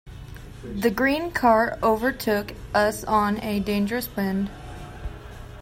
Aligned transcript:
The 0.63 0.89
green 0.89 1.29
car 1.29 1.77
overtook 1.83 2.55
us 2.73 3.03
on 3.03 3.39
a 3.43 3.59
dangerous 3.59 4.07
bend. 4.07 4.49